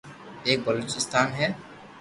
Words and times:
ايڪ 0.45 0.59
بلوچستان 0.65 1.27
ھي 1.37 1.47